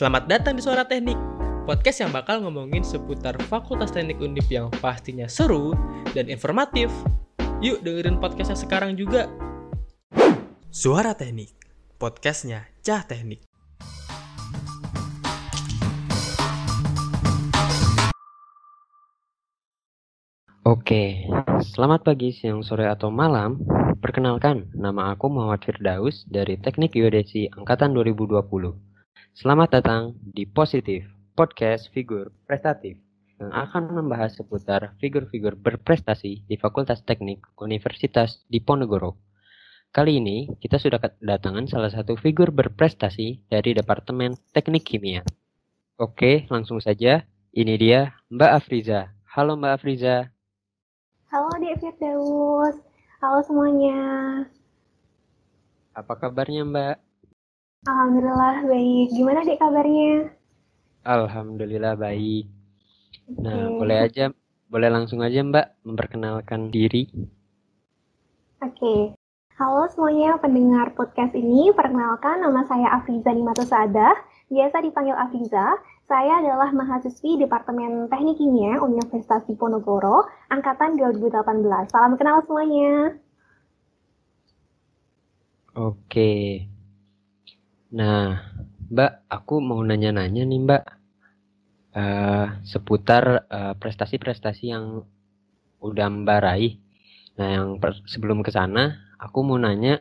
Selamat 0.00 0.32
datang 0.32 0.56
di 0.56 0.64
Suara 0.64 0.88
Teknik, 0.88 1.20
podcast 1.68 2.00
yang 2.00 2.08
bakal 2.08 2.40
ngomongin 2.40 2.80
seputar 2.80 3.36
Fakultas 3.52 3.92
Teknik 3.92 4.16
Undip 4.16 4.48
yang 4.48 4.72
pastinya 4.80 5.28
seru 5.28 5.76
dan 6.16 6.32
informatif. 6.32 6.88
Yuk 7.60 7.84
dengerin 7.84 8.16
podcastnya 8.16 8.56
sekarang 8.56 8.96
juga. 8.96 9.28
Suara 10.72 11.12
Teknik, 11.12 11.52
podcastnya 12.00 12.64
Cah 12.80 13.04
Teknik. 13.04 13.44
Oke, 20.64 21.28
selamat 21.76 22.08
pagi, 22.08 22.32
siang, 22.32 22.64
sore, 22.64 22.88
atau 22.88 23.12
malam. 23.12 23.60
Perkenalkan, 24.00 24.72
nama 24.72 25.12
aku 25.12 25.28
Muhammad 25.28 25.60
Firdaus 25.60 26.24
dari 26.24 26.56
Teknik 26.56 26.96
Geodesi 26.96 27.52
Angkatan 27.52 27.92
2020. 27.92 28.88
Selamat 29.30 29.78
datang 29.78 30.18
di 30.18 30.42
Positif, 30.42 31.06
podcast 31.38 31.86
figur 31.94 32.34
prestatif 32.50 32.98
yang 33.38 33.54
akan 33.54 33.94
membahas 33.94 34.34
seputar 34.34 34.98
figur-figur 34.98 35.54
berprestasi 35.54 36.42
di 36.50 36.56
Fakultas 36.58 37.06
Teknik 37.06 37.38
Universitas 37.62 38.42
Diponegoro. 38.50 39.22
Kali 39.94 40.18
ini, 40.18 40.50
kita 40.58 40.82
sudah 40.82 40.98
kedatangan 40.98 41.70
salah 41.70 41.94
satu 41.94 42.18
figur 42.18 42.50
berprestasi 42.50 43.46
dari 43.46 43.70
Departemen 43.70 44.34
Teknik 44.50 44.82
Kimia. 44.82 45.22
Oke, 45.94 46.50
langsung 46.50 46.82
saja. 46.82 47.22
Ini 47.54 47.74
dia 47.78 48.18
Mbak 48.34 48.50
Afriza. 48.50 49.14
Halo 49.30 49.54
Mbak 49.54 49.72
Afriza. 49.78 50.26
Halo 51.30 51.54
Dek 51.62 51.78
Firdaus, 51.78 52.82
halo 53.22 53.38
semuanya. 53.46 54.02
Apa 55.94 56.18
kabarnya 56.18 56.66
Mbak? 56.66 57.09
Alhamdulillah 57.88 58.68
baik. 58.68 59.08
Gimana 59.16 59.40
Dek 59.40 59.56
kabarnya? 59.56 60.28
Alhamdulillah 61.00 61.96
baik. 61.96 62.44
Nah, 63.40 63.72
boleh 63.72 64.04
aja, 64.04 64.28
boleh 64.68 64.88
langsung 64.92 65.24
aja 65.24 65.40
Mbak 65.40 65.88
memperkenalkan 65.88 66.68
diri. 66.68 67.08
Oke. 68.60 69.16
Halo 69.56 69.88
semuanya 69.88 70.36
pendengar 70.36 70.92
podcast 70.92 71.32
ini. 71.32 71.72
Perkenalkan 71.72 72.44
nama 72.44 72.68
saya 72.68 73.00
Afiza 73.00 73.32
Nimatu 73.32 73.64
Saadah, 73.64 74.12
biasa 74.52 74.84
dipanggil 74.84 75.16
Afiza. 75.16 75.80
Saya 76.04 76.44
adalah 76.44 76.68
mahasiswi 76.76 77.40
Departemen 77.40 78.12
Teknik 78.12 78.36
Kimia 78.36 78.76
Universitas 78.84 79.40
Diponegoro, 79.48 80.28
angkatan 80.52 81.00
2018. 81.00 81.88
Salam 81.88 82.20
kenal 82.20 82.44
semuanya. 82.44 83.16
Oke. 85.72 86.69
Nah, 87.90 88.38
Mbak, 88.86 89.12
aku 89.26 89.58
mau 89.58 89.82
nanya-nanya 89.82 90.46
nih 90.46 90.60
Mbak, 90.62 90.82
eh, 91.98 92.46
seputar 92.62 93.50
eh, 93.50 93.74
prestasi-prestasi 93.74 94.64
yang 94.70 95.02
udah 95.82 96.06
Mbak 96.06 96.38
raih. 96.46 96.78
Nah, 97.34 97.48
yang 97.50 97.66
sebelum 98.06 98.46
ke 98.46 98.54
sana, 98.54 98.94
aku 99.18 99.42
mau 99.42 99.58
nanya, 99.58 99.98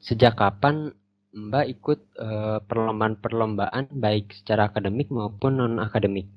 sejak 0.00 0.40
kapan 0.40 0.96
Mbak 1.36 1.66
ikut 1.76 2.00
eh, 2.16 2.58
perlombaan-perlombaan 2.64 3.92
baik 3.92 4.32
secara 4.32 4.72
akademik 4.72 5.12
maupun 5.12 5.60
non-akademik? 5.60 6.32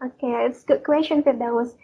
Oke, 0.00 0.32
it's 0.48 0.64
good 0.64 0.80
question 0.80 1.20
Firdaus. 1.20 1.76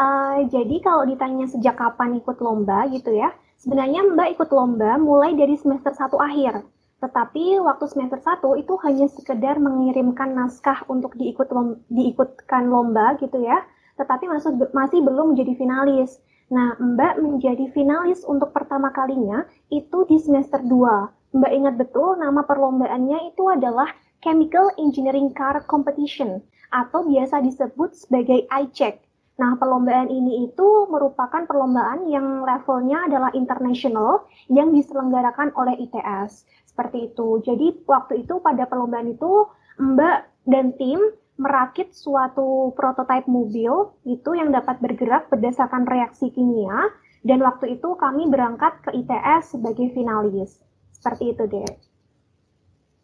Eh, 0.00 0.38
jadi 0.48 0.76
kalau 0.80 1.04
ditanya 1.04 1.44
sejak 1.52 1.76
kapan 1.76 2.16
ikut 2.16 2.40
lomba 2.40 2.88
gitu 2.88 3.12
ya, 3.12 3.28
sebenarnya 3.60 4.08
Mbak 4.08 4.40
ikut 4.40 4.48
lomba 4.56 4.96
mulai 4.96 5.36
dari 5.36 5.52
semester 5.60 5.92
1 5.92 6.16
akhir. 6.16 6.75
Tetapi 6.96 7.60
waktu 7.60 7.84
semester 7.92 8.16
1 8.16 8.56
itu 8.56 8.74
hanya 8.84 9.06
sekedar 9.12 9.60
mengirimkan 9.60 10.32
naskah 10.32 10.80
untuk 10.88 11.12
diikut 11.14 11.52
diikutkan 11.92 12.72
lomba 12.72 13.20
gitu 13.20 13.44
ya, 13.44 13.60
tetapi 14.00 14.24
masih, 14.28 14.56
masih 14.72 15.04
belum 15.04 15.36
menjadi 15.36 15.52
finalis. 15.60 16.20
Nah, 16.46 16.78
Mbak 16.78 17.20
menjadi 17.20 17.66
finalis 17.74 18.22
untuk 18.22 18.54
pertama 18.54 18.94
kalinya 18.94 19.44
itu 19.68 20.06
di 20.06 20.16
semester 20.16 20.62
2. 20.62 21.36
Mbak 21.36 21.52
ingat 21.52 21.74
betul 21.76 22.16
nama 22.16 22.46
perlombaannya 22.46 23.34
itu 23.34 23.44
adalah 23.50 23.92
Chemical 24.24 24.72
Engineering 24.80 25.34
Car 25.36 25.60
Competition 25.68 26.40
atau 26.72 27.04
biasa 27.04 27.44
disebut 27.44 27.92
sebagai 27.92 28.48
iCheck. 28.48 29.04
Nah, 29.36 29.52
perlombaan 29.60 30.08
ini 30.08 30.48
itu 30.48 30.88
merupakan 30.88 31.44
perlombaan 31.44 32.08
yang 32.08 32.40
levelnya 32.40 33.04
adalah 33.04 33.28
international 33.36 34.24
yang 34.48 34.72
diselenggarakan 34.72 35.52
oleh 35.60 35.76
ITS. 35.76 36.48
Seperti 36.76 37.08
itu. 37.08 37.40
Jadi, 37.40 37.66
waktu 37.88 38.28
itu 38.28 38.36
pada 38.44 38.68
perlombaan 38.68 39.16
itu 39.16 39.48
Mbak 39.80 40.18
dan 40.44 40.76
tim 40.76 41.00
merakit 41.40 41.96
suatu 41.96 42.76
prototipe 42.76 43.28
mobil 43.28 43.96
itu 44.04 44.30
yang 44.36 44.52
dapat 44.52 44.76
bergerak 44.84 45.32
berdasarkan 45.32 45.88
reaksi 45.88 46.28
kimia 46.32 46.92
dan 47.24 47.40
waktu 47.40 47.80
itu 47.80 47.96
kami 47.96 48.28
berangkat 48.28 48.76
ke 48.84 48.92
ITS 48.92 49.56
sebagai 49.56 49.88
finalis. 49.96 50.60
Seperti 50.92 51.32
itu 51.32 51.44
deh. 51.48 51.68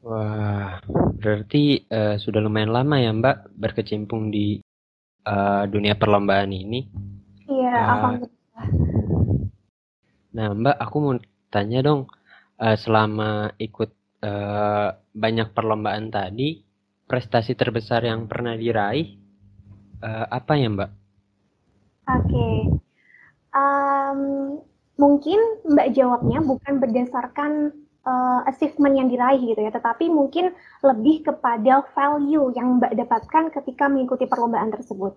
Wah, 0.05 0.81
berarti 1.17 1.89
eh, 1.89 2.17
sudah 2.21 2.45
lumayan 2.45 2.77
lama 2.77 3.01
ya 3.01 3.13
Mbak 3.17 3.57
berkecimpung 3.57 4.29
di 4.29 4.61
eh, 5.25 5.65
dunia 5.65 5.97
perlombaan 5.97 6.53
ini. 6.53 6.81
Iya, 7.49 7.73
Ah. 7.73 7.89
alhamdulillah. 7.97 8.67
Nah, 10.33 10.47
Mbak, 10.57 10.77
aku 10.81 10.97
mau 10.99 11.15
tanya 11.53 11.85
dong, 11.85 12.09
eh, 12.63 12.79
selama 12.79 13.51
ikut 13.59 13.91
eh, 14.23 14.89
banyak 14.95 15.49
perlombaan 15.51 16.09
tadi, 16.15 16.63
prestasi 17.11 17.59
terbesar 17.59 18.07
yang 18.07 18.31
pernah 18.31 18.55
diraih 18.55 19.19
eh, 20.03 20.27
apa 20.31 20.53
ya 20.55 20.69
Mbak? 20.71 20.91
Oke, 22.03 22.49
Em, 23.53 24.21
mungkin 24.97 25.39
Mbak 25.69 25.89
jawabnya 25.93 26.41
bukan 26.41 26.81
berdasarkan 26.81 27.53
eh, 28.03 28.41
achievement 28.49 28.95
yang 28.97 29.09
diraih 29.13 29.41
gitu 29.45 29.61
ya, 29.61 29.73
tetapi 29.73 30.09
mungkin 30.09 30.57
lebih 30.81 31.29
kepada 31.29 31.85
value 31.93 32.49
yang 32.57 32.81
Mbak 32.81 32.97
dapatkan 32.97 33.45
ketika 33.61 33.93
mengikuti 33.93 34.25
perlombaan 34.25 34.73
tersebut. 34.73 35.13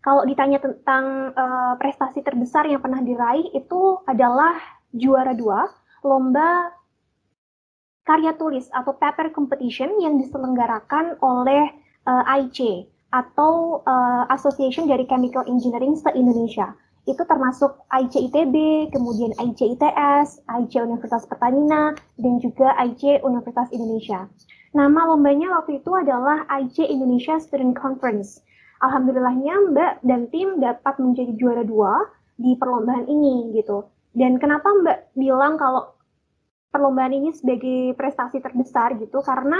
Kalau 0.00 0.22
ditanya 0.24 0.62
tentang 0.62 1.34
eh, 1.34 1.74
prestasi 1.82 2.22
terbesar 2.22 2.70
yang 2.70 2.78
pernah 2.80 3.02
diraih 3.02 3.50
itu 3.58 3.98
adalah 4.06 4.54
juara 4.94 5.34
dua 5.34 5.66
lomba 6.06 6.72
karya 8.10 8.34
tulis 8.34 8.66
atau 8.74 8.90
paper 8.98 9.30
competition 9.30 9.94
yang 10.02 10.18
diselenggarakan 10.18 11.14
oleh 11.22 11.70
eh, 12.10 12.24
IC 12.42 12.90
atau 13.14 13.86
eh, 13.86 14.24
Association 14.34 14.90
dari 14.90 15.06
Chemical 15.06 15.46
Engineering 15.46 15.94
se-Indonesia. 15.94 16.74
Itu 17.06 17.22
termasuk 17.22 17.78
IC 17.94 18.34
ITB, 18.34 18.54
kemudian 18.90 19.30
IC 19.38 19.78
ITS, 19.78 20.42
IC 20.50 20.72
Universitas 20.82 21.22
Pertamina, 21.30 21.94
dan 22.18 22.42
juga 22.42 22.74
IC 22.82 23.22
Universitas 23.22 23.70
Indonesia. 23.70 24.26
Nama 24.74 25.00
lombanya 25.14 25.62
waktu 25.62 25.78
itu 25.82 25.90
adalah 25.94 26.46
IC 26.50 26.86
Indonesia 26.86 27.38
Student 27.38 27.78
Conference. 27.78 28.42
Alhamdulillahnya 28.82 29.74
Mbak 29.74 29.92
dan 30.06 30.30
tim 30.34 30.58
dapat 30.58 30.94
menjadi 30.98 31.32
juara 31.36 31.62
dua 31.66 32.10
di 32.38 32.54
perlombaan 32.56 33.06
ini 33.06 33.54
gitu. 33.54 33.86
Dan 34.14 34.38
kenapa 34.38 34.66
Mbak 34.70 34.98
bilang 35.18 35.58
kalau 35.58 35.94
perlombaan 36.70 37.12
ini 37.12 37.30
sebagai 37.34 37.92
prestasi 37.98 38.38
terbesar 38.40 38.96
gitu? 38.96 39.20
Karena 39.20 39.58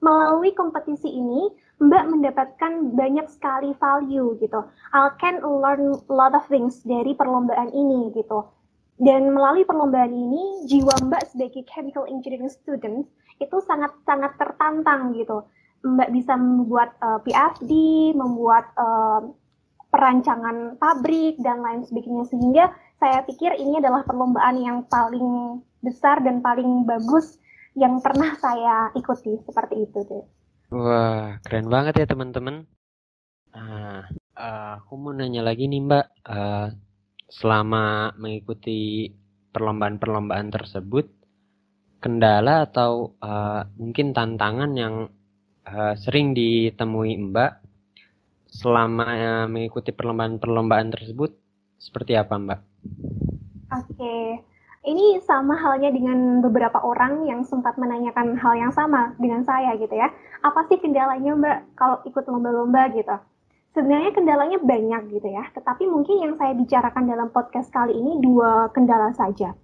melalui 0.00 0.56
kompetisi 0.56 1.12
ini 1.12 1.50
Mbak 1.80 2.04
mendapatkan 2.12 2.72
banyak 2.92 3.26
sekali 3.32 3.72
value 3.80 4.36
gitu. 4.36 4.60
I 4.92 5.16
can 5.16 5.40
learn 5.40 5.96
a 5.96 6.12
lot 6.12 6.36
of 6.36 6.44
things 6.52 6.84
dari 6.84 7.16
perlombaan 7.16 7.72
ini 7.72 8.12
gitu. 8.12 8.44
Dan 9.00 9.32
melalui 9.32 9.64
perlombaan 9.64 10.12
ini, 10.12 10.68
jiwa 10.68 10.92
Mbak 11.08 11.32
sebagai 11.32 11.64
chemical 11.64 12.04
engineering 12.04 12.52
student 12.52 13.08
itu 13.40 13.56
sangat-sangat 13.64 14.36
tertantang 14.36 15.16
gitu. 15.16 15.48
Mbak 15.80 16.12
bisa 16.12 16.36
membuat 16.36 16.92
eh, 17.00 17.20
PhD, 17.24 17.72
membuat 18.12 18.68
eh, 18.76 19.20
perancangan 19.88 20.76
pabrik 20.76 21.40
dan 21.40 21.64
lain 21.64 21.82
sebagainya 21.88 22.24
sehingga 22.28 22.64
saya 23.00 23.24
pikir 23.24 23.56
ini 23.56 23.80
adalah 23.80 24.04
perlombaan 24.04 24.60
yang 24.60 24.84
paling 24.86 25.58
besar 25.80 26.20
dan 26.24 26.44
paling 26.44 26.84
bagus 26.84 27.40
yang 27.74 28.00
pernah 28.04 28.36
saya 28.36 28.92
ikuti 28.96 29.40
seperti 29.44 29.88
itu 29.88 29.98
deh. 30.06 30.24
Wah, 30.70 31.40
keren 31.42 31.66
banget 31.66 32.04
ya 32.04 32.06
teman-teman. 32.06 32.62
Nah, 33.50 34.06
eh, 34.38 34.70
aku 34.78 34.92
mau 34.94 35.12
nanya 35.12 35.42
lagi 35.42 35.66
nih 35.66 35.82
Mbak, 35.82 36.06
Eh, 36.30 36.68
selama 37.30 38.14
mengikuti 38.18 39.10
perlombaan-perlombaan 39.54 40.48
tersebut, 40.50 41.06
kendala 42.02 42.66
atau 42.66 43.14
eh, 43.22 43.62
mungkin 43.78 44.14
tantangan 44.14 44.70
yang 44.74 44.94
eh, 45.66 45.94
sering 45.98 46.34
ditemui 46.38 47.18
Mbak 47.30 47.52
selama 48.50 49.06
eh, 49.14 49.46
mengikuti 49.46 49.90
perlombaan-perlombaan 49.94 50.88
tersebut 50.94 51.30
seperti 51.78 52.12
apa 52.18 52.34
Mbak? 52.36 52.60
Oke, 53.70 54.14
ini 54.80 55.20
sama 55.28 55.60
halnya 55.60 55.92
dengan 55.92 56.40
beberapa 56.40 56.80
orang 56.80 57.28
yang 57.28 57.44
sempat 57.44 57.76
menanyakan 57.76 58.32
hal 58.40 58.54
yang 58.56 58.72
sama 58.72 59.12
dengan 59.20 59.44
saya 59.44 59.76
gitu 59.76 59.92
ya. 59.92 60.08
Apa 60.40 60.64
sih 60.72 60.80
kendalanya 60.80 61.36
Mbak 61.36 61.58
kalau 61.76 61.96
ikut 62.08 62.24
lomba-lomba 62.24 62.88
gitu? 62.96 63.16
Sebenarnya 63.76 64.10
kendalanya 64.16 64.58
banyak 64.58 65.02
gitu 65.14 65.28
ya, 65.30 65.46
tetapi 65.54 65.86
mungkin 65.86 66.16
yang 66.26 66.34
saya 66.40 66.56
bicarakan 66.56 67.06
dalam 67.06 67.28
podcast 67.30 67.70
kali 67.70 67.94
ini 67.94 68.18
dua 68.18 68.72
kendala 68.72 69.14
saja. 69.14 69.54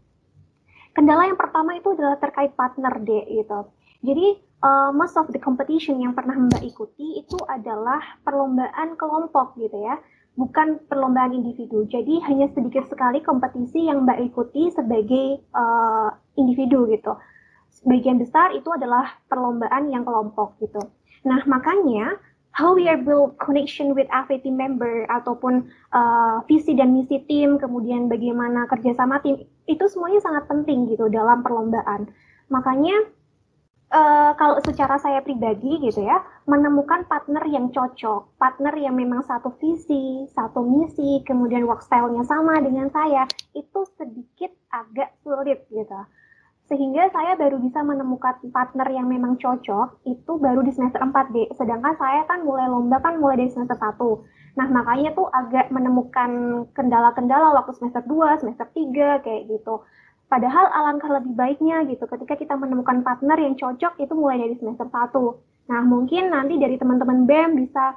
Kendala 0.95 1.27
yang 1.27 1.41
pertama 1.41 1.75
itu 1.75 1.97
adalah 1.97 2.21
terkait 2.21 2.55
partner 2.55 2.93
deh 3.03 3.25
gitu. 3.27 3.67
Jadi 4.07 4.39
uh, 4.63 4.93
most 4.95 5.17
of 5.19 5.27
the 5.33 5.41
competition 5.41 5.99
yang 5.99 6.13
pernah 6.13 6.37
Mbak 6.37 6.63
ikuti 6.63 7.25
itu 7.25 7.41
adalah 7.49 8.21
perlombaan 8.23 8.95
kelompok 8.95 9.57
gitu 9.59 9.81
ya 9.81 9.97
bukan 10.37 10.85
perlombaan 10.87 11.33
individu. 11.33 11.89
Jadi 11.89 12.21
hanya 12.29 12.47
sedikit 12.53 12.85
sekali 12.87 13.25
kompetisi 13.25 13.89
yang 13.89 14.05
Mbak 14.05 14.33
ikuti 14.33 14.69
sebagai 14.71 15.41
uh, 15.57 16.13
individu 16.37 16.85
gitu. 16.93 17.17
Sebagian 17.73 18.21
besar 18.21 18.53
itu 18.53 18.69
adalah 18.69 19.17
perlombaan 19.29 19.89
yang 19.89 20.05
kelompok 20.05 20.61
gitu. 20.61 20.81
Nah 21.25 21.41
makanya 21.49 22.21
how 22.57 22.73
we 22.73 22.89
are 22.89 22.97
build 23.01 23.37
connection 23.37 23.93
with 23.93 24.09
team 24.41 24.57
member 24.57 25.05
ataupun 25.13 25.69
uh, 25.93 26.41
visi 26.49 26.73
dan 26.73 26.97
misi 26.97 27.21
tim, 27.29 27.61
kemudian 27.61 28.09
bagaimana 28.09 28.65
kerjasama 28.69 29.21
tim 29.21 29.45
itu 29.69 29.85
semuanya 29.93 30.25
sangat 30.25 30.49
penting 30.49 30.89
gitu 30.89 31.09
dalam 31.13 31.45
perlombaan. 31.45 32.09
Makanya 32.49 32.97
uh, 33.93 34.33
kalau 34.35 34.59
secara 34.63 34.99
saya 34.99 35.23
pribadi 35.23 35.79
gitu 35.83 36.03
ya, 36.03 36.23
menemukan 36.49 37.07
partner 37.07 37.45
yang 37.47 37.71
cocok, 37.71 38.39
partner 38.39 38.75
yang 38.75 38.95
memang 38.99 39.23
satu 39.27 39.55
visi, 39.59 40.27
satu 40.35 40.63
misi, 40.63 41.23
kemudian 41.27 41.67
work 41.67 41.83
style-nya 41.83 42.27
sama 42.27 42.59
dengan 42.63 42.91
saya, 42.91 43.27
itu 43.55 43.81
sedikit 43.95 44.51
agak 44.73 45.15
sulit 45.23 45.67
gitu. 45.71 46.01
Sehingga 46.67 47.07
saya 47.15 47.39
baru 47.39 47.63
bisa 47.63 47.79
menemukan 47.87 48.43
partner 48.51 48.91
yang 48.91 49.07
memang 49.07 49.39
cocok, 49.39 50.03
itu 50.03 50.33
baru 50.35 50.67
di 50.67 50.75
semester 50.75 50.99
4 50.99 51.31
deh. 51.31 51.47
Sedangkan 51.55 51.95
saya 51.95 52.27
kan 52.27 52.43
mulai 52.43 52.67
lomba 52.67 52.99
kan 52.99 53.23
mulai 53.23 53.39
dari 53.39 53.55
semester 53.55 53.79
1. 53.79 54.59
Nah, 54.59 54.67
makanya 54.75 55.15
tuh 55.15 55.31
agak 55.31 55.71
menemukan 55.71 56.65
kendala-kendala 56.75 57.55
waktu 57.55 57.71
semester 57.79 58.03
2, 58.03 58.43
semester 58.43 58.67
3, 58.75 59.23
kayak 59.23 59.47
gitu. 59.47 59.87
Padahal 60.27 60.67
alangkah 60.75 61.11
lebih 61.23 61.39
baiknya 61.39 61.87
gitu 61.87 62.03
ketika 62.11 62.35
kita 62.35 62.55
menemukan 62.59 63.07
partner 63.07 63.39
yang 63.39 63.55
cocok 63.55 63.95
itu 64.03 64.13
mulai 64.19 64.43
dari 64.43 64.59
semester 64.59 64.91
1. 64.91 65.71
Nah, 65.71 65.81
mungkin 65.87 66.35
nanti 66.35 66.59
dari 66.59 66.75
teman-teman 66.75 67.27
BEM 67.27 67.51
bisa 67.63 67.95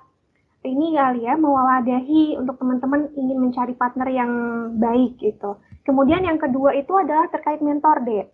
ini 0.62 0.94
kali 0.94 1.24
ya 1.24 1.40
mewadahi 1.40 2.36
untuk 2.36 2.60
teman-teman 2.60 3.10
ingin 3.16 3.40
mencari 3.40 3.74
partner 3.74 4.08
yang 4.12 4.32
baik 4.76 5.16
gitu. 5.18 5.58
Kemudian 5.88 6.28
yang 6.28 6.38
kedua 6.38 6.76
itu 6.76 6.92
adalah 6.94 7.32
terkait 7.32 7.64
mentor 7.64 8.04
deh. 8.04 8.28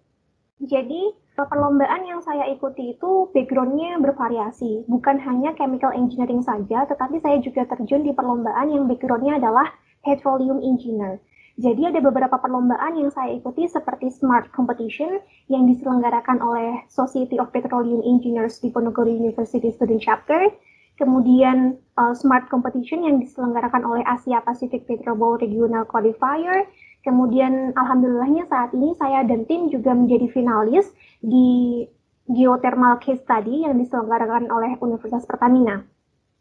Jadi 0.59 1.13
perlombaan 1.35 2.07
yang 2.07 2.23
saya 2.23 2.47
ikuti 2.47 2.95
itu 2.95 3.27
backgroundnya 3.35 3.99
bervariasi, 3.99 4.87
bukan 4.87 5.19
hanya 5.19 5.51
chemical 5.59 5.91
engineering 5.91 6.39
saja, 6.41 6.87
tetapi 6.87 7.19
saya 7.19 7.43
juga 7.43 7.67
terjun 7.67 8.07
di 8.07 8.15
perlombaan 8.15 8.71
yang 8.71 8.87
backgroundnya 8.87 9.37
adalah 9.37 9.67
petroleum 10.01 10.63
engineer. 10.63 11.19
Jadi 11.55 11.87
ada 11.87 12.03
beberapa 12.03 12.35
perlombaan 12.35 12.99
yang 12.99 13.07
saya 13.15 13.31
ikuti 13.31 13.63
seperti 13.71 14.11
Smart 14.11 14.51
Competition 14.51 15.23
yang 15.47 15.63
diselenggarakan 15.63 16.43
oleh 16.43 16.83
Society 16.91 17.39
of 17.39 17.47
Petroleum 17.55 18.03
Engineers 18.03 18.59
di 18.59 18.67
Ponorogo 18.75 19.07
University 19.07 19.71
Student 19.71 20.03
Chapter, 20.03 20.51
kemudian 20.99 21.79
uh, 21.95 22.11
Smart 22.11 22.51
Competition 22.51 23.07
yang 23.07 23.23
diselenggarakan 23.23 23.87
oleh 23.87 24.03
Asia 24.03 24.43
Pacific 24.43 24.83
Petrobol 24.83 25.39
Regional 25.39 25.87
Qualifier, 25.87 26.67
kemudian 27.07 27.71
alhamdulillahnya 27.79 28.51
saat 28.51 28.75
ini 28.75 28.91
saya 28.99 29.23
dan 29.23 29.47
tim 29.47 29.71
juga 29.71 29.95
menjadi 29.95 30.27
finalis 30.35 30.91
di 31.23 31.87
Geothermal 32.27 32.99
Case 32.99 33.23
Study 33.23 33.63
yang 33.63 33.79
diselenggarakan 33.79 34.51
oleh 34.51 34.75
Universitas 34.83 35.23
Pertamina. 35.23 35.87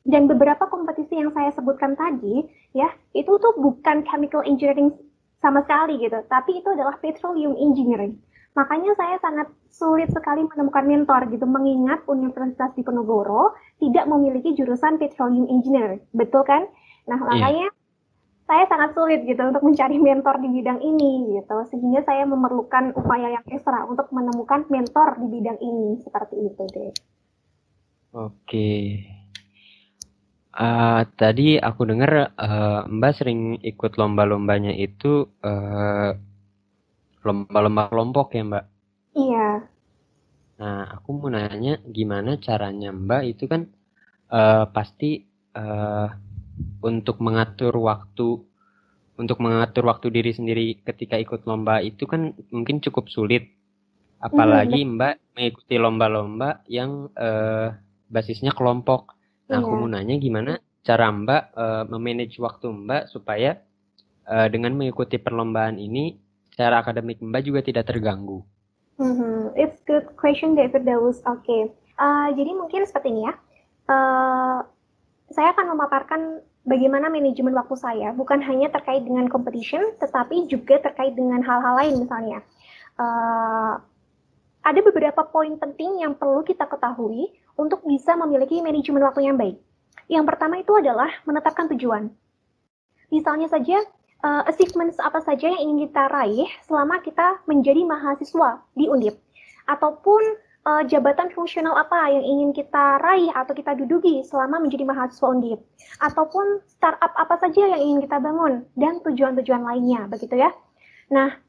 Dan 0.05 0.29
beberapa 0.29 0.69
kompetisi 0.69 1.17
yang 1.17 1.33
saya 1.33 1.49
sebutkan 1.57 1.97
tadi, 1.97 2.45
ya, 2.77 2.93
itu 3.17 3.41
tuh 3.41 3.57
bukan 3.57 4.05
chemical 4.05 4.45
engineering 4.45 4.93
sama 5.41 5.65
sekali 5.65 6.01
gitu, 6.01 6.21
tapi 6.29 6.61
itu 6.61 6.69
adalah 6.73 6.97
petroleum 7.01 7.53
engineering. 7.57 8.17
Makanya 8.57 8.97
saya 8.97 9.17
sangat 9.21 9.49
sulit 9.69 10.09
sekali 10.15 10.47
menemukan 10.47 10.87
mentor 10.87 11.29
gitu, 11.29 11.45
mengingat 11.45 12.01
Universitas 12.09 12.73
Diponegoro 12.73 13.53
tidak 13.83 14.09
memiliki 14.09 14.57
jurusan 14.57 14.97
petroleum 14.97 15.45
engineering, 15.51 16.01
betul 16.17 16.47
kan? 16.49 16.65
Nah, 17.05 17.19
iya. 17.21 17.27
makanya 17.29 17.69
yeah. 17.69 18.49
saya 18.49 18.65
sangat 18.71 18.91
sulit 18.97 19.21
gitu 19.29 19.43
untuk 19.43 19.61
mencari 19.61 19.97
mentor 20.01 20.41
di 20.41 20.49
bidang 20.49 20.81
ini 20.81 21.37
gitu, 21.37 21.57
sehingga 21.69 22.01
saya 22.07 22.25
memerlukan 22.25 22.97
upaya 22.97 23.37
yang 23.37 23.45
ekstra 23.51 23.85
untuk 23.85 24.09
menemukan 24.15 24.65
mentor 24.71 25.19
di 25.21 25.27
bidang 25.29 25.59
ini 25.61 26.01
seperti 26.01 26.37
itu 26.41 26.65
deh. 26.73 26.93
Oke, 28.15 28.71
Uh, 30.55 31.03
tadi 31.19 31.59
aku 31.59 31.83
dengar 31.83 32.31
uh, 32.39 32.87
Mbak 32.87 33.13
sering 33.19 33.59
ikut 33.59 33.99
lomba-lombanya 33.99 34.71
itu 34.71 35.27
uh, 35.43 36.15
lomba-lomba 37.27 37.91
kelompok 37.91 38.39
ya 38.39 38.43
Mbak? 38.47 38.65
Iya. 39.19 39.49
Nah 40.63 40.79
aku 40.95 41.09
mau 41.19 41.27
nanya 41.35 41.83
gimana 41.83 42.39
caranya 42.39 42.95
Mbak 42.95 43.23
itu 43.27 43.45
kan 43.51 43.67
uh, 44.31 44.71
pasti 44.71 45.27
uh, 45.59 46.07
untuk 46.87 47.19
mengatur 47.19 47.75
waktu 47.75 48.39
untuk 49.19 49.39
mengatur 49.43 49.91
waktu 49.91 50.11
diri 50.11 50.31
sendiri 50.35 50.79
ketika 50.87 51.19
ikut 51.19 51.47
lomba 51.51 51.83
itu 51.83 52.07
kan 52.07 52.35
mungkin 52.55 52.79
cukup 52.79 53.11
sulit 53.11 53.51
apalagi 54.23 54.87
mm 54.87 54.91
Mbak 54.95 55.15
mengikuti 55.35 55.75
lomba-lomba 55.83 56.63
yang 56.71 57.11
uh, 57.19 57.75
basisnya 58.07 58.55
kelompok. 58.55 59.14
Nah, 59.49 59.61
aku 59.61 59.69
iya. 59.69 59.77
mau 59.77 59.89
nanya 59.89 60.17
gimana 60.17 60.53
cara 60.85 61.09
Mbak 61.13 61.43
uh, 61.57 61.85
memanage 61.89 62.37
waktu 62.41 62.69
Mbak 62.73 63.03
supaya 63.13 63.61
uh, 64.29 64.49
dengan 64.49 64.77
mengikuti 64.77 65.17
perlombaan 65.21 65.77
ini 65.81 66.17
secara 66.53 66.81
akademik 66.81 67.21
Mbak 67.21 67.43
juga 67.45 67.61
tidak 67.65 67.89
terganggu. 67.89 68.45
Mm-hmm. 69.01 69.59
It's 69.59 69.83
good 69.85 70.07
question, 70.15 70.55
David 70.55 70.87
Dawes. 70.87 71.19
Oke, 71.27 71.43
okay. 71.43 71.63
uh, 71.99 72.31
jadi 72.33 72.53
mungkin 72.55 72.87
seperti 72.87 73.11
ini 73.11 73.27
ya. 73.27 73.35
Uh, 73.85 74.63
saya 75.35 75.51
akan 75.51 75.75
memaparkan 75.75 76.21
bagaimana 76.63 77.11
manajemen 77.11 77.53
waktu 77.59 77.75
saya, 77.75 78.09
bukan 78.15 78.39
hanya 78.45 78.71
terkait 78.71 79.03
dengan 79.03 79.27
competition, 79.27 79.99
tetapi 79.99 80.47
juga 80.47 80.79
terkait 80.79 81.13
dengan 81.13 81.43
hal-hal 81.43 81.75
lain 81.85 82.07
misalnya. 82.07 82.39
Uh, 82.95 83.83
ada 84.65 84.81
beberapa 84.81 85.29
poin 85.29 85.61
penting 85.61 86.01
yang 86.01 86.17
perlu 86.17 86.41
kita 86.41 86.65
ketahui 86.65 87.29
untuk 87.61 87.85
bisa 87.85 88.17
memiliki 88.17 88.65
manajemen 88.65 89.05
waktu 89.05 89.29
yang 89.29 89.37
baik. 89.37 89.61
Yang 90.09 90.25
pertama 90.25 90.65
itu 90.65 90.73
adalah 90.73 91.13
menetapkan 91.29 91.69
tujuan. 91.77 92.09
Misalnya 93.13 93.47
saja, 93.53 93.85
uh, 94.25 94.43
achievements 94.49 94.97
apa 94.97 95.21
saja 95.21 95.53
yang 95.53 95.61
ingin 95.61 95.93
kita 95.93 96.09
raih 96.09 96.49
selama 96.65 96.99
kita 97.05 97.45
menjadi 97.45 97.85
mahasiswa 97.85 98.65
di 98.73 98.89
Undip. 98.89 99.21
Ataupun 99.69 100.21
uh, 100.65 100.83
jabatan 100.89 101.29
fungsional 101.37 101.77
apa 101.77 102.09
yang 102.09 102.25
ingin 102.25 102.51
kita 102.57 103.01
raih 103.05 103.29
atau 103.37 103.53
kita 103.53 103.77
duduki 103.77 104.25
selama 104.25 104.65
menjadi 104.65 104.89
mahasiswa 104.89 105.29
Undip. 105.29 105.61
Ataupun 106.01 106.65
startup 106.65 107.13
apa 107.15 107.37
saja 107.37 107.77
yang 107.77 107.81
ingin 107.81 107.99
kita 108.09 108.17
bangun 108.17 108.65
dan 108.81 108.99
tujuan-tujuan 109.05 109.61
lainnya, 109.61 110.09
begitu 110.09 110.41
ya. 110.41 110.51
Nah, 111.13 111.44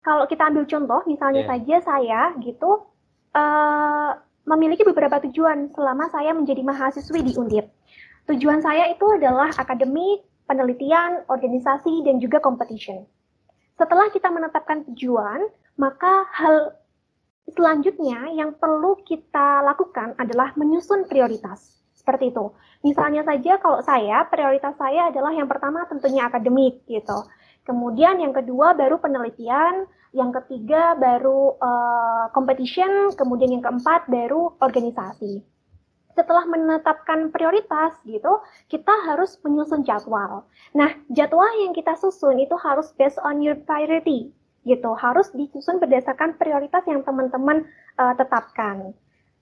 kalau 0.00 0.24
kita 0.24 0.48
ambil 0.48 0.64
contoh, 0.64 1.00
misalnya 1.04 1.44
yeah. 1.44 1.50
saja 1.52 1.76
saya 1.84 2.20
gitu 2.40 2.88
uh, 3.36 4.10
memiliki 4.48 4.82
beberapa 4.82 5.20
tujuan 5.28 5.68
selama 5.76 6.08
saya 6.08 6.32
menjadi 6.32 6.64
mahasiswi 6.64 7.20
di 7.20 7.32
Undip. 7.36 7.68
Tujuan 8.28 8.64
saya 8.64 8.88
itu 8.88 9.04
adalah 9.10 9.52
akademik, 9.54 10.24
penelitian, 10.48 11.26
organisasi, 11.28 12.06
dan 12.06 12.18
juga 12.22 12.40
competition. 12.40 13.04
Setelah 13.76 14.08
kita 14.12 14.28
menetapkan 14.28 14.84
tujuan, 14.92 15.48
maka 15.76 16.28
hal 16.36 16.76
selanjutnya 17.50 18.30
yang 18.36 18.54
perlu 18.56 19.00
kita 19.04 19.64
lakukan 19.64 20.14
adalah 20.20 20.52
menyusun 20.56 21.08
prioritas. 21.08 21.80
Seperti 21.96 22.32
itu. 22.32 22.56
Misalnya 22.80 23.20
saja 23.28 23.60
kalau 23.60 23.84
saya, 23.84 24.24
prioritas 24.28 24.72
saya 24.80 25.12
adalah 25.12 25.36
yang 25.36 25.44
pertama 25.44 25.84
tentunya 25.84 26.24
akademik 26.24 26.80
gitu. 26.88 27.28
Kemudian 27.64 28.18
yang 28.18 28.32
kedua 28.32 28.72
baru 28.72 28.96
penelitian, 28.98 29.84
yang 30.10 30.34
ketiga 30.34 30.98
baru 30.98 31.54
uh, 31.60 32.26
competition, 32.34 33.14
kemudian 33.14 33.54
yang 33.54 33.62
keempat 33.62 34.10
baru 34.10 34.58
organisasi. 34.58 35.44
Setelah 36.10 36.44
menetapkan 36.50 37.30
prioritas 37.30 37.94
gitu, 38.02 38.42
kita 38.66 38.90
harus 39.06 39.38
menyusun 39.46 39.86
jadwal. 39.86 40.44
Nah, 40.74 40.90
jadwal 41.14 41.48
yang 41.62 41.70
kita 41.70 41.94
susun 41.94 42.42
itu 42.42 42.58
harus 42.58 42.90
based 42.98 43.22
on 43.22 43.38
your 43.38 43.54
priority 43.54 44.34
gitu, 44.66 44.92
harus 44.98 45.30
disusun 45.32 45.80
berdasarkan 45.80 46.36
prioritas 46.36 46.84
yang 46.84 47.00
teman-teman 47.06 47.64
uh, 47.96 48.12
tetapkan. 48.18 48.92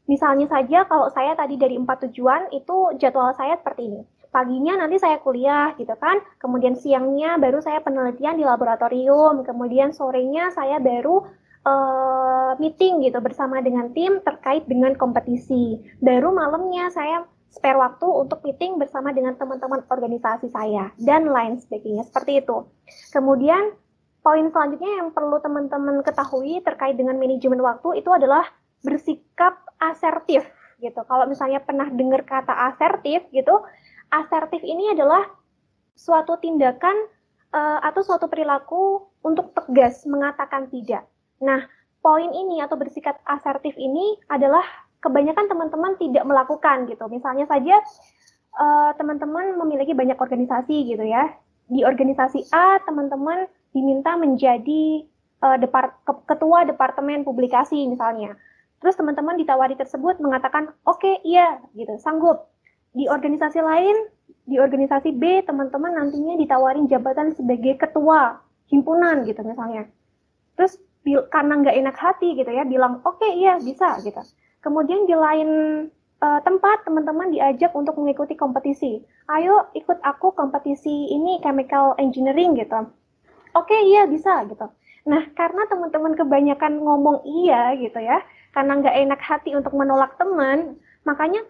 Misalnya 0.09 0.49
saja 0.49 0.89
kalau 0.89 1.13
saya 1.13 1.37
tadi 1.37 1.61
dari 1.61 1.77
empat 1.77 2.09
tujuan 2.09 2.49
itu 2.55 2.97
jadwal 2.97 3.33
saya 3.37 3.61
seperti 3.61 3.93
ini. 3.93 4.01
Paginya 4.29 4.79
nanti 4.85 5.01
saya 5.01 5.19
kuliah 5.21 5.73
gitu 5.77 5.93
kan, 5.97 6.21
kemudian 6.39 6.77
siangnya 6.77 7.41
baru 7.41 7.59
saya 7.65 7.81
penelitian 7.81 8.37
di 8.37 8.45
laboratorium, 8.45 9.43
kemudian 9.45 9.91
sorenya 9.97 10.53
saya 10.53 10.77
baru 10.79 11.25
uh, 11.65 12.53
meeting 12.61 13.05
gitu 13.05 13.19
bersama 13.21 13.61
dengan 13.65 13.93
tim 13.93 14.21
terkait 14.23 14.65
dengan 14.69 14.95
kompetisi. 14.95 15.81
Baru 16.01 16.33
malamnya 16.33 16.93
saya 16.93 17.25
spare 17.49 17.81
waktu 17.81 18.05
untuk 18.05 18.45
meeting 18.45 18.77
bersama 18.77 19.11
dengan 19.11 19.35
teman-teman 19.35 19.81
organisasi 19.89 20.53
saya 20.53 20.93
dan 21.01 21.29
lain 21.29 21.57
sebagainya 21.57 22.05
seperti 22.05 22.45
itu. 22.45 22.69
Kemudian 23.11 23.73
poin 24.21 24.47
selanjutnya 24.53 25.01
yang 25.01 25.09
perlu 25.17 25.41
teman-teman 25.41 26.05
ketahui 26.05 26.61
terkait 26.61 27.01
dengan 27.01 27.17
manajemen 27.17 27.65
waktu 27.65 28.05
itu 28.05 28.11
adalah 28.13 28.45
bersikap 28.85 29.65
asertif 29.81 30.45
gitu. 30.79 31.01
Kalau 31.09 31.25
misalnya 31.27 31.59
pernah 31.65 31.91
dengar 31.91 32.23
kata 32.23 32.55
asertif 32.71 33.27
gitu, 33.35 33.65
asertif 34.13 34.61
ini 34.65 34.93
adalah 34.93 35.27
suatu 35.99 36.39
tindakan 36.39 36.95
uh, 37.53 37.79
atau 37.83 38.01
suatu 38.05 38.31
perilaku 38.31 39.09
untuk 39.27 39.53
tegas 39.53 40.07
mengatakan 40.07 40.71
tidak. 40.71 41.05
Nah, 41.43 41.67
poin 42.01 42.31
ini 42.31 42.63
atau 42.63 42.79
bersikap 42.79 43.19
asertif 43.27 43.75
ini 43.75 44.17
adalah 44.31 44.65
kebanyakan 45.03 45.47
teman-teman 45.47 45.93
tidak 45.99 46.25
melakukan 46.27 46.87
gitu. 46.91 47.05
Misalnya 47.11 47.47
saja 47.47 47.77
uh, 48.59 48.91
teman-teman 48.99 49.59
memiliki 49.59 49.95
banyak 49.95 50.19
organisasi 50.19 50.95
gitu 50.95 51.05
ya. 51.05 51.31
Di 51.69 51.85
organisasi 51.85 52.49
A 52.55 52.81
teman-teman 52.87 53.45
diminta 53.77 54.17
menjadi 54.17 55.05
uh, 55.45 55.57
depart 55.61 55.95
ketua 56.27 56.65
departemen 56.65 57.23
publikasi 57.23 57.87
misalnya. 57.87 58.35
Terus 58.79 58.95
teman-teman 58.95 59.35
ditawari 59.35 59.75
tersebut 59.75 60.23
mengatakan, 60.23 60.71
oke 60.87 61.03
okay, 61.03 61.19
iya 61.27 61.59
gitu, 61.75 61.99
sanggup. 61.99 62.47
Di 62.93 63.05
organisasi 63.07 63.61
lain, 63.61 63.97
di 64.49 64.57
organisasi 64.57 65.13
B, 65.13 65.45
teman-teman 65.45 65.93
nantinya 65.93 66.35
ditawarin 66.41 66.89
jabatan 66.89 67.37
sebagai 67.37 67.77
ketua 67.77 68.41
himpunan 68.73 69.25
gitu 69.29 69.45
misalnya. 69.45 69.89
Terus 70.57 70.81
karena 71.33 71.61
nggak 71.61 71.77
enak 71.79 71.97
hati 71.97 72.37
gitu 72.37 72.49
ya, 72.49 72.65
bilang 72.65 73.01
oke 73.05 73.21
okay, 73.21 73.37
iya 73.37 73.61
bisa 73.61 74.01
gitu. 74.01 74.21
Kemudian 74.61 75.05
di 75.05 75.15
lain 75.15 75.51
uh, 76.21 76.41
tempat 76.43 76.85
teman-teman 76.85 77.31
diajak 77.33 77.73
untuk 77.73 77.97
mengikuti 77.97 78.35
kompetisi. 78.35 79.01
Ayo 79.31 79.69
ikut 79.77 80.01
aku 80.03 80.33
kompetisi 80.35 81.13
ini 81.13 81.39
chemical 81.45 81.95
engineering 82.01 82.57
gitu. 82.57 82.89
Oke 83.57 83.73
okay, 83.73 83.81
iya 83.89 84.05
bisa 84.09 84.45
gitu. 84.49 84.69
Nah 85.09 85.23
karena 85.33 85.65
teman-teman 85.69 86.13
kebanyakan 86.17 86.85
ngomong 86.85 87.25
iya 87.25 87.73
gitu 87.79 87.97
ya, 88.01 88.21
karena 88.53 88.81
nggak 88.81 88.97
enak 89.09 89.21
hati 89.25 89.57
untuk 89.57 89.73
menolak 89.73 90.17
teman, 90.21 90.77
makanya 91.09 91.41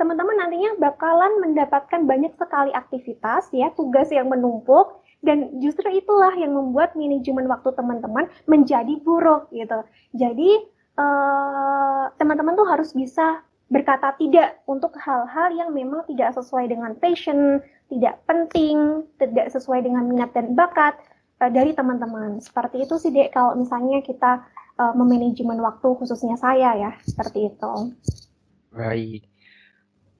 teman-teman 0.00 0.40
nantinya 0.40 0.80
bakalan 0.80 1.44
mendapatkan 1.44 2.08
banyak 2.08 2.32
sekali 2.40 2.72
aktivitas 2.72 3.52
ya, 3.52 3.68
tugas 3.76 4.08
yang 4.08 4.32
menumpuk 4.32 5.04
dan 5.20 5.52
justru 5.60 5.92
itulah 5.92 6.32
yang 6.32 6.56
membuat 6.56 6.96
manajemen 6.96 7.44
waktu 7.44 7.76
teman-teman 7.76 8.32
menjadi 8.48 8.96
buruk 9.04 9.52
gitu. 9.52 9.84
Jadi 10.16 10.50
eh, 10.96 12.04
teman-teman 12.16 12.56
tuh 12.56 12.64
harus 12.64 12.96
bisa 12.96 13.44
berkata 13.70 14.18
tidak 14.18 14.58
untuk 14.66 14.96
hal-hal 14.98 15.54
yang 15.54 15.70
memang 15.70 16.02
tidak 16.10 16.34
sesuai 16.34 16.66
dengan 16.66 16.98
passion, 16.98 17.62
tidak 17.86 18.18
penting, 18.26 19.06
tidak 19.22 19.46
sesuai 19.54 19.86
dengan 19.86 20.10
minat 20.10 20.34
dan 20.34 20.58
bakat 20.58 20.98
uh, 21.38 21.50
dari 21.50 21.70
teman-teman. 21.72 22.42
Seperti 22.42 22.82
itu 22.82 22.98
sih 22.98 23.14
dek 23.14 23.30
kalau 23.30 23.54
misalnya 23.54 24.02
kita 24.02 24.42
uh, 24.74 24.92
memanajemen 24.98 25.62
waktu 25.62 25.88
khususnya 25.96 26.34
saya 26.34 26.74
ya 26.74 26.90
seperti 27.06 27.54
itu. 27.54 27.72
Baik. 28.74 29.22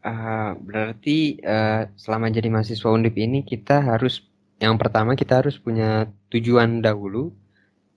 Uh, 0.00 0.56
berarti 0.64 1.36
uh, 1.44 1.84
selama 1.92 2.32
jadi 2.32 2.48
mahasiswa 2.48 2.88
undip 2.88 3.20
ini 3.20 3.44
kita 3.44 3.84
harus 3.84 4.24
yang 4.56 4.80
pertama 4.80 5.12
kita 5.12 5.44
harus 5.44 5.60
punya 5.60 6.08
tujuan 6.32 6.80
dahulu. 6.80 7.32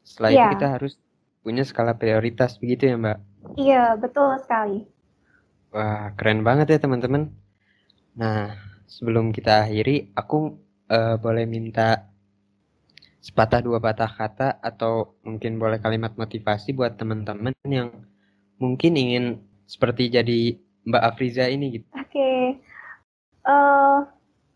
Setelah 0.04 0.30
yeah. 0.32 0.36
itu 0.36 0.44
iya. 0.44 0.54
kita 0.56 0.68
harus 0.80 0.94
punya 1.44 1.64
skala 1.68 1.96
prioritas 1.96 2.60
begitu 2.60 2.92
ya 2.92 2.96
Mbak? 2.96 3.20
Iya 3.60 3.84
betul 4.00 4.36
sekali. 4.40 4.88
Wah 5.72 6.12
keren 6.16 6.44
banget 6.44 6.76
ya 6.76 6.80
teman-teman. 6.80 7.32
Nah 8.16 8.56
sebelum 8.88 9.36
kita 9.36 9.68
akhiri 9.68 10.12
aku 10.16 10.60
uh, 10.92 11.16
boleh 11.20 11.44
minta 11.48 12.08
sepatah 13.24 13.64
dua 13.64 13.80
patah 13.80 14.12
kata 14.12 14.60
atau 14.60 15.16
mungkin 15.24 15.56
boleh 15.56 15.80
kalimat 15.80 16.12
motivasi 16.20 16.76
buat 16.76 17.00
teman-teman 17.00 17.56
yang 17.64 17.90
mungkin 18.60 19.00
ingin 19.00 19.40
seperti 19.64 20.12
jadi 20.12 20.60
Mbak 20.84 21.04
Afriza 21.04 21.48
ini 21.48 21.80
gitu. 21.80 21.88
Oke. 21.96 22.08
Okay. 22.12 22.44
Uh, 23.44 24.08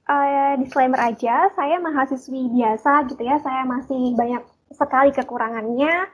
eh, 0.08 0.14
uh, 0.16 0.54
disclaimer 0.60 1.00
aja, 1.00 1.52
saya 1.56 1.80
mahasiswi 1.84 2.52
biasa 2.56 3.12
gitu 3.12 3.22
ya. 3.24 3.40
Saya 3.44 3.68
masih 3.68 4.16
banyak 4.16 4.44
sekali 4.72 5.12
kekurangannya. 5.12 6.08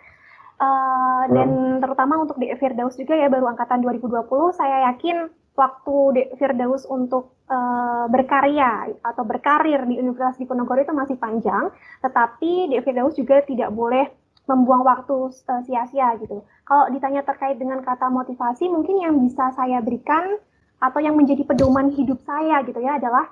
Uh, 0.61 1.23
dan 1.33 1.49
terutama 1.81 2.23
untuk 2.23 2.37
di 2.39 2.47
Firdaus 2.55 2.95
juga 2.95 3.17
ya 3.17 3.27
baru 3.27 3.51
angkatan 3.51 3.83
2020 3.83 4.29
saya 4.53 4.93
yakin 4.93 5.27
waktu 5.57 5.95
De 6.13 6.23
Firdaus 6.37 6.85
untuk 6.87 7.41
uh, 7.49 8.05
berkarya 8.07 8.93
atau 9.01 9.25
berkarir 9.25 9.85
di 9.85 9.99
Universitas 10.01 10.39
Diponegoro 10.39 10.81
itu 10.81 10.93
masih 10.93 11.17
panjang, 11.17 11.69
tetapi 12.01 12.73
De 12.73 12.79
Firdaus 12.81 13.17
juga 13.17 13.41
tidak 13.45 13.73
boleh 13.73 14.07
membuang 14.47 14.83
waktu 14.83 15.31
eh, 15.31 15.61
sia-sia 15.67 16.19
gitu. 16.19 16.43
Kalau 16.67 16.91
ditanya 16.91 17.23
terkait 17.23 17.55
dengan 17.59 17.79
kata 17.83 18.11
motivasi, 18.11 18.67
mungkin 18.67 18.99
yang 18.99 19.15
bisa 19.23 19.51
saya 19.55 19.79
berikan 19.79 20.39
atau 20.83 20.99
yang 20.99 21.15
menjadi 21.15 21.47
pedoman 21.47 21.91
hidup 21.95 22.19
saya 22.27 22.59
gitu 22.67 22.79
ya 22.83 22.99
adalah 22.99 23.31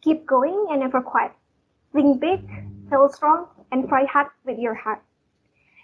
keep 0.00 0.24
going 0.24 0.56
and 0.72 0.80
never 0.80 1.04
quit. 1.04 1.32
Think 1.92 2.22
big, 2.22 2.40
feel 2.88 3.10
strong, 3.12 3.50
and 3.68 3.84
try 3.90 4.08
hard 4.08 4.32
with 4.48 4.56
your 4.56 4.78
heart. 4.78 5.04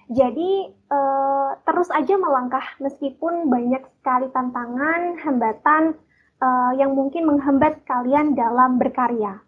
Jadi 0.07 0.71
uh, 0.87 1.59
terus 1.67 1.91
aja 1.91 2.15
melangkah 2.15 2.63
meskipun 2.79 3.51
banyak 3.51 3.83
sekali 4.01 4.31
tantangan, 4.31 5.19
hambatan 5.19 5.99
uh, 6.39 6.73
yang 6.79 6.95
mungkin 6.95 7.27
menghambat 7.27 7.83
kalian 7.85 8.39
dalam 8.39 8.79
berkarya. 8.79 9.43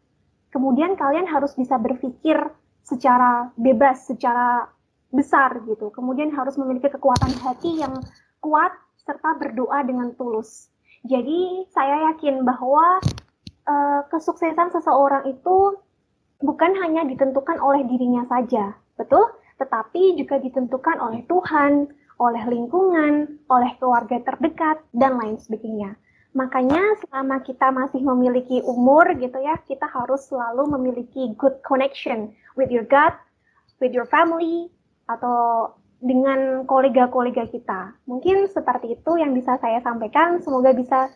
Kemudian 0.50 0.98
kalian 0.98 1.30
harus 1.30 1.54
bisa 1.54 1.78
berpikir 1.78 2.42
secara 2.82 3.54
bebas, 3.54 4.08
secara 4.08 4.66
besar 5.14 5.60
gitu. 5.64 5.88
Kemudian 5.92 6.32
harus 6.34 6.56
memiliki 6.60 6.92
kekuatan 6.92 7.32
hati 7.40 7.80
yang 7.80 7.94
kuat 8.44 8.72
serta 9.02 9.36
berdoa 9.40 9.80
dengan 9.84 10.12
tulus. 10.14 10.68
Jadi 11.06 11.64
saya 11.72 12.12
yakin 12.12 12.44
bahwa 12.44 13.00
uh, 13.64 14.00
kesuksesan 14.12 14.74
seseorang 14.74 15.30
itu 15.30 15.78
bukan 16.42 16.74
hanya 16.82 17.06
ditentukan 17.06 17.58
oleh 17.62 17.86
dirinya 17.86 18.26
saja, 18.28 18.74
betul? 18.98 19.38
tetapi 19.58 20.14
juga 20.14 20.38
ditentukan 20.38 21.02
oleh 21.02 21.26
Tuhan, 21.26 21.90
oleh 22.18 22.42
lingkungan, 22.46 23.42
oleh 23.50 23.70
keluarga 23.82 24.22
terdekat, 24.22 24.78
dan 24.94 25.18
lain 25.18 25.36
sebagainya. 25.38 25.98
Makanya 26.34 26.98
selama 27.02 27.42
kita 27.42 27.74
masih 27.74 28.02
memiliki 28.06 28.62
umur 28.62 29.10
gitu 29.18 29.38
ya, 29.42 29.58
kita 29.66 29.90
harus 29.90 30.30
selalu 30.30 30.78
memiliki 30.78 31.34
good 31.34 31.58
connection 31.66 32.30
with 32.54 32.70
your 32.70 32.86
God, 32.86 33.14
with 33.82 33.90
your 33.90 34.06
family, 34.06 34.70
atau 35.08 35.72
dengan 35.98 36.62
kolega-kolega 36.68 37.50
kita. 37.50 37.98
Mungkin 38.06 38.46
seperti 38.46 38.94
itu 38.94 39.18
yang 39.18 39.34
bisa 39.34 39.58
saya 39.58 39.82
sampaikan. 39.82 40.38
Semoga 40.38 40.70
bisa 40.70 41.10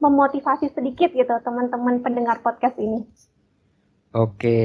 memotivasi 0.00 0.72
sedikit 0.72 1.12
gitu 1.12 1.34
teman-teman 1.44 2.00
pendengar 2.00 2.40
podcast 2.40 2.76
ini. 2.80 3.04
Oke, 4.14 4.60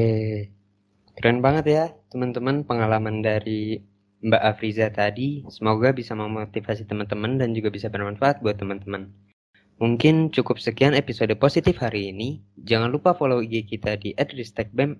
keren 1.18 1.42
banget 1.42 1.66
ya 1.66 1.86
teman-teman 2.14 2.64
pengalaman 2.64 3.26
dari 3.26 3.82
Mbak 4.22 4.44
Afriza 4.44 4.88
tadi. 4.94 5.44
Semoga 5.50 5.92
bisa 5.92 6.14
memotivasi 6.14 6.86
teman-teman 6.86 7.40
dan 7.42 7.52
juga 7.58 7.74
bisa 7.74 7.90
bermanfaat 7.90 8.40
buat 8.46 8.60
teman-teman. 8.62 9.10
Mungkin 9.80 10.36
cukup 10.36 10.60
sekian 10.60 10.92
episode 10.92 11.32
positif 11.40 11.80
hari 11.80 12.12
ini. 12.12 12.44
Jangan 12.60 12.92
lupa 12.92 13.16
follow 13.16 13.40
IG 13.40 13.64
kita 13.64 13.96
di 13.96 14.12
@ristekbem 14.12 15.00